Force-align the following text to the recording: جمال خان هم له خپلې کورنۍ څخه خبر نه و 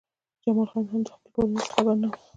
جمال 0.43 0.67
خان 0.71 0.85
هم 0.91 1.01
له 1.07 1.11
خپلې 1.15 1.31
کورنۍ 1.35 1.57
څخه 1.67 1.73
خبر 1.75 1.95
نه 2.01 2.07
و 2.11 2.21